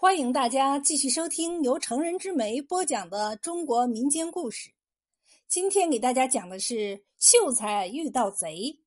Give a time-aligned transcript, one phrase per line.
[0.00, 4.70] 欢迎大家继续收听由成人之美播讲的中国民间故事。
[5.48, 8.78] 今天给大家讲的是秀才遇到贼。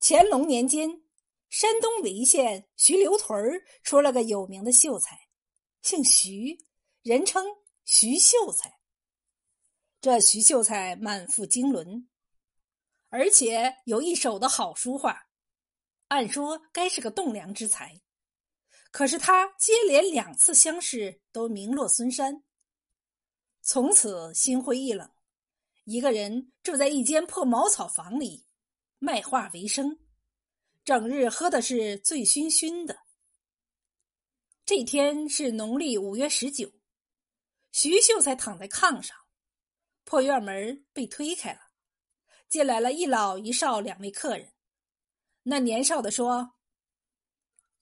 [0.00, 1.00] 乾隆年间，
[1.48, 5.16] 山东潍县徐刘屯儿出了个有名的秀才，
[5.80, 6.58] 姓徐，
[7.02, 7.46] 人称
[7.84, 8.80] 徐秀才。
[10.00, 12.08] 这徐秀才满腹经纶，
[13.10, 15.28] 而且有一手的好书画，
[16.08, 18.01] 按说该是个栋梁之才。
[18.92, 22.44] 可是他接连两次乡试都名落孙山，
[23.62, 25.10] 从此心灰意冷，
[25.84, 28.46] 一个人住在一间破茅草房里，
[28.98, 29.98] 卖画为生，
[30.84, 32.98] 整日喝的是醉醺醺的。
[34.66, 36.70] 这天是农历五月十九，
[37.72, 39.16] 徐秀才躺在炕上，
[40.04, 41.60] 破院门被推开了，
[42.50, 44.52] 进来了一老一少两位客人。
[45.44, 46.56] 那年少的说。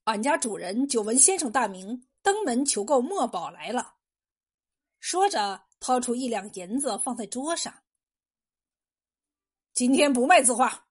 [0.04, 3.96] 俺家主人久闻先生大名，登门求购墨宝来了。
[4.98, 7.82] 说着，掏出一两银子放在桌上。
[9.72, 10.88] 今天不卖字画。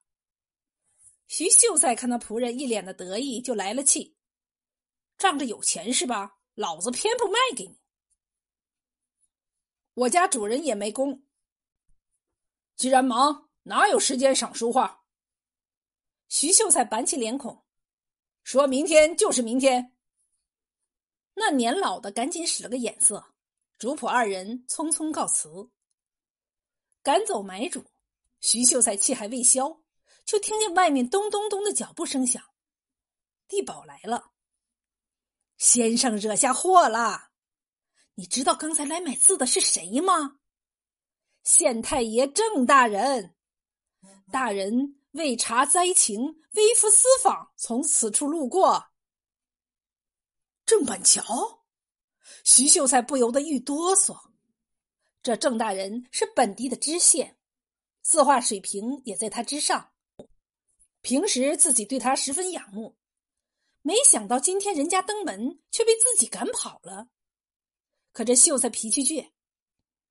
[1.28, 4.18] 徐秀才看到仆人一脸的得意，就来了气。
[5.18, 6.40] 仗着有钱是吧？
[6.54, 7.80] 老子偏不卖给你。
[9.94, 11.24] 我家主人也没工，
[12.76, 15.04] 既然忙，哪有时间赏书画？
[16.30, 17.66] 徐秀才板起脸孔。
[18.52, 19.96] 说明天就是明天。
[21.36, 23.36] 那年老的赶紧使了个眼色，
[23.78, 25.70] 主仆二人匆匆告辞，
[27.04, 27.86] 赶走买主。
[28.42, 29.84] 徐秀才气还未消，
[30.26, 32.44] 就听见外面咚咚咚的脚步声响，
[33.48, 34.32] 地保来了。
[35.58, 37.30] 先生惹下祸了，
[38.16, 40.40] 你知道刚才来买字的是谁吗？
[41.44, 43.36] 县太爷郑大人，
[44.32, 44.99] 大人。
[45.14, 48.90] 为查灾情，微服私访，从此处路过。
[50.66, 51.66] 郑板桥，
[52.44, 54.30] 徐秀才不由得一哆嗦。
[55.24, 57.40] 这郑大人是本地的知县，
[58.02, 59.94] 字画水平也在他之上。
[61.02, 62.96] 平时自己对他十分仰慕，
[63.82, 67.10] 没想到今天人家登门，却被自己赶跑了。
[68.12, 69.32] 可这秀才脾气倔，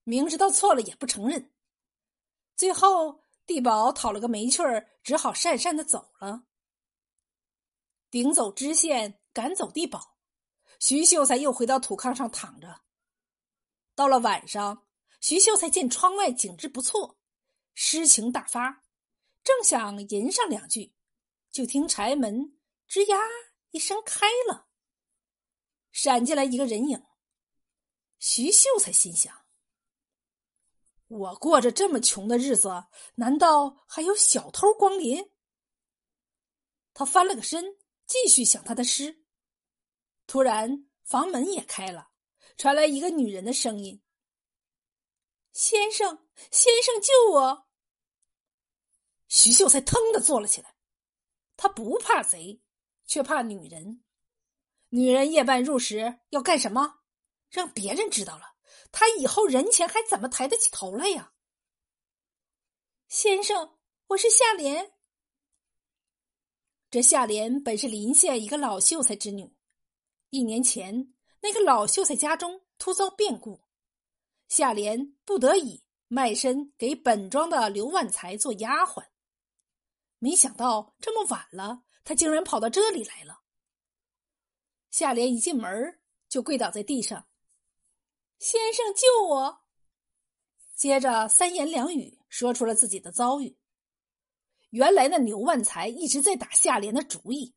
[0.03, 1.53] 明知道错了也不承认，
[2.56, 3.21] 最后。
[3.49, 6.45] 地保讨了个没趣儿，只好讪讪的走了。
[8.11, 10.19] 顶走知县，赶走地保，
[10.79, 12.83] 徐秀才又回到土炕上躺着。
[13.95, 14.87] 到了晚上，
[15.23, 17.19] 徐秀才见窗外景致不错，
[17.73, 18.85] 诗情大发，
[19.43, 20.95] 正想吟上两句，
[21.51, 23.17] 就听柴门吱呀
[23.71, 24.69] 一声开了，
[25.91, 27.03] 闪进来一个人影。
[28.19, 29.48] 徐秀才心想。
[31.09, 35.31] 我过着这么穷的日子，难道还有小偷光临？
[36.93, 37.65] 他翻了个身，
[38.07, 39.25] 继续想他的诗。
[40.27, 42.11] 突然，房门也开了，
[42.59, 44.03] 传来一个女人的声音
[45.53, 47.69] ：“先生，先生，救我！”
[49.29, 50.75] 徐秀才腾的坐了起来。
[51.57, 52.61] 他不怕贼，
[53.07, 54.05] 却怕女人。
[54.91, 57.01] 女人夜半入时要干什么？
[57.49, 58.58] 让别人知道了。
[58.91, 61.33] 他以后人前还怎么抬得起头来呀？
[63.09, 63.78] 先生，
[64.09, 64.93] 我是夏莲。
[66.91, 69.55] 这夏莲本是临县一个老秀才之女。
[70.31, 73.62] 一年前，那个老秀才家中突遭变故，
[74.49, 79.06] 夏莲不得已卖身给本庄的刘万才做丫鬟。
[80.19, 83.43] 没想到这么晚了，他竟然跑到这里来了。
[84.91, 87.27] 夏莲一进门就跪倒在地上。
[88.38, 89.65] 先生救我！
[90.76, 93.59] 接着三言两语说出了自己的遭遇。
[94.71, 97.56] 原来那刘万才一直在打夏莲的主意，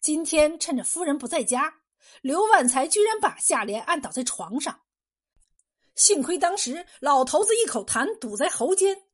[0.00, 1.82] 今天趁着夫人不在家，
[2.22, 4.80] 刘万才居然把夏莲按倒在床上。
[5.96, 9.04] 幸亏当时老头子一口痰堵在喉间，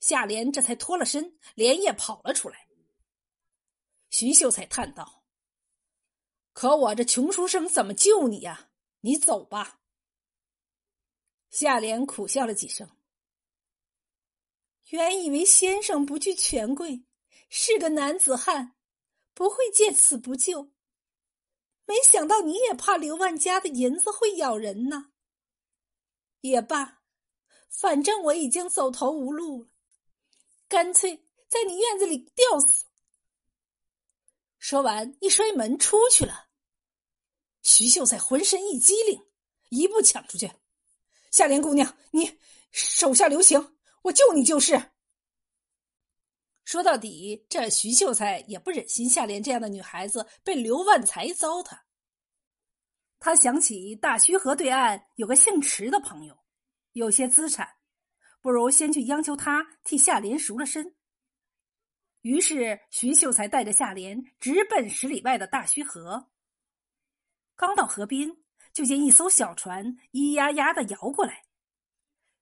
[0.00, 2.66] 夏莲这才脱了身，连夜跑了出来。
[4.08, 5.24] 徐秀才叹道
[6.54, 8.70] ：“可我这穷书生怎么救你呀？
[9.00, 9.80] 你走吧。”
[11.50, 12.90] 夏莲苦笑了几声，
[14.90, 17.04] 原以为先生不惧权贵，
[17.48, 18.76] 是个男子汉，
[19.32, 20.72] 不会见死不救。
[21.86, 25.12] 没想到你也怕刘万家的银子会咬人呢。
[26.40, 27.02] 也罢，
[27.68, 29.68] 反正我已经走投无路了，
[30.68, 32.86] 干脆在你院子里吊死。
[34.58, 36.48] 说完，一摔门出去了。
[37.62, 39.26] 徐秀才浑身一激灵，
[39.70, 40.52] 一步抢出去。
[41.36, 42.38] 夏莲姑娘，你
[42.72, 44.92] 手下留情，我救你就是。
[46.64, 51.78] 说到底，这徐秀才也不忍心夏莲这样的女孩子被刘万才糟蹋。
[53.18, 56.38] 他想起大须河对岸有个姓池的朋友，
[56.92, 57.68] 有些资产，
[58.40, 60.96] 不如先去央求他替夏莲赎了身。
[62.22, 66.30] 于是徐秀才带着夏莲直奔十里外的大须河。
[67.54, 68.34] 刚到河边，
[68.76, 71.46] 就见一艘小船咿呀呀的摇过来。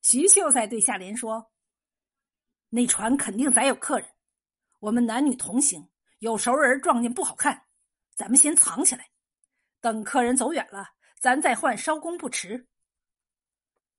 [0.02, 1.52] 徐秀才对夏莲说
[2.70, 4.08] ：“那船肯定载有客人，
[4.80, 5.88] 我们男女同行，
[6.18, 7.66] 有熟人撞见不好看，
[8.16, 9.10] 咱们先藏起来。”
[9.80, 12.66] 等客人走远了，咱再换艄公不迟。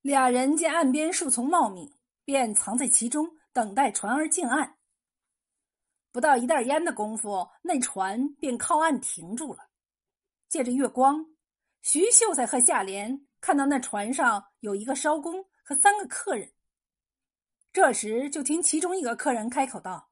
[0.01, 1.95] 俩人见岸边树丛茂密，
[2.25, 4.77] 便藏在其中，等待船儿进岸。
[6.11, 9.69] 不到一袋烟的功夫，那船便靠岸停住了。
[10.49, 11.25] 借着月光，
[11.85, 16.51] 徐秀才和夏莲看到那船上有一个艄公和三个客人。
[17.71, 20.09] 这时，就听其中一个客人开口道：“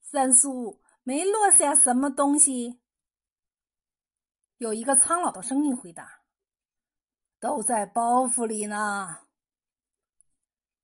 [0.00, 2.80] 三叔，没落下什么东西。”
[4.56, 6.22] 有一个苍老的声音回答
[7.38, 9.26] ：“都在包袱里呢。”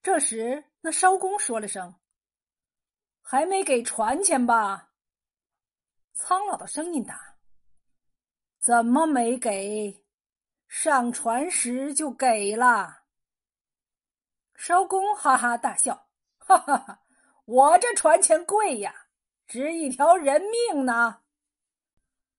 [0.04, 1.94] 这时，那艄公说了声
[3.22, 4.92] ：“还没给船钱吧？”
[6.12, 7.35] 苍老的声音答
[8.66, 10.02] ：“怎么没给？
[10.66, 13.04] 上船时就给了。”
[14.58, 17.00] 艄公哈哈大笑：“哈哈哈，
[17.44, 19.06] 我这船钱贵呀，
[19.46, 21.18] 值一条人命呢。”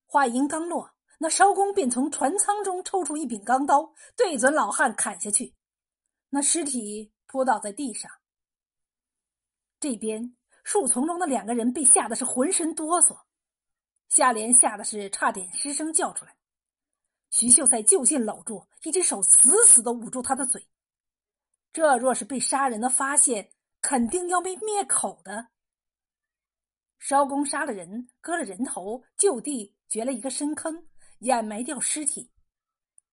[0.05, 0.91] 话音刚落。
[1.19, 5.55] 那艄公便从船舱中抽出一柄钢刀，对准老汉砍下去，
[6.29, 8.11] 那尸体扑倒在地上。
[9.79, 10.35] 这边
[10.65, 13.17] 树丛中的两个人被吓得是浑身哆嗦，
[14.09, 16.35] 夏莲吓得是差点失声叫出来。
[17.29, 20.67] 徐秀才就近搂住，一只手死死的捂住他的嘴。
[21.73, 23.51] 这若是被杀人的发现，
[23.81, 25.49] 肯定要被灭口的。
[26.99, 30.87] 艄公杀了人，割了人头，就地掘了一个深坑。
[31.21, 32.31] 掩埋掉尸体，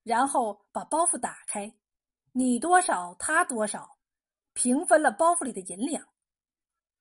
[0.02, 1.75] 然后把包袱打开，
[2.32, 3.97] 你多少他多少，
[4.52, 6.06] 平分了包袱里的银两。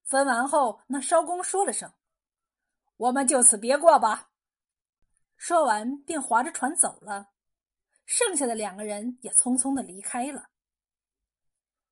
[0.05, 1.91] 分完后，那艄公说了声
[2.97, 4.31] ：“我们就此别过吧。”
[5.35, 7.31] 说完便划着船走了。
[8.05, 10.49] 剩下的两个人也匆匆的离开了。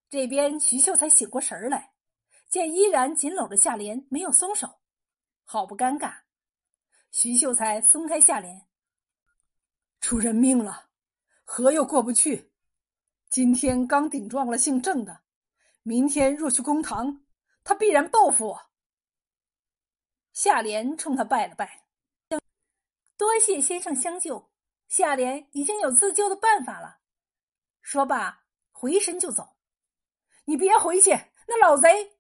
[0.09, 1.93] 这边徐秀才醒过神来，
[2.49, 4.81] 见依然紧搂着夏莲，没有松手，
[5.45, 6.23] 好不尴尬。
[7.11, 8.67] 徐秀才松开夏莲。
[10.01, 10.89] 出人命了，
[11.43, 12.51] 河又过不去。
[13.29, 15.21] 今天刚顶撞了姓郑的，
[15.83, 17.23] 明天若去公堂，
[17.63, 18.70] 他必然报复我。
[20.33, 21.83] 夏莲冲他拜了拜，
[23.17, 24.49] 多谢先生相救。
[24.87, 26.99] 夏莲已经有自救的办法了。
[27.81, 29.55] 说罢，回身就走。
[30.45, 31.11] 你别回去，
[31.47, 32.17] 那老贼！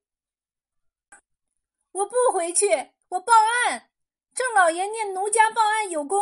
[1.91, 2.67] 我不回去，
[3.09, 3.89] 我报案。
[4.33, 6.19] 郑老爷念奴家报案有功。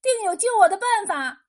[0.00, 1.41] 定有救我的办法。